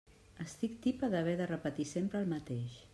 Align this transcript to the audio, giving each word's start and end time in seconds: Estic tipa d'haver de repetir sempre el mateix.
Estic 0.45 0.79
tipa 0.87 1.11
d'haver 1.15 1.37
de 1.43 1.49
repetir 1.55 1.89
sempre 1.95 2.25
el 2.25 2.31
mateix. 2.35 2.85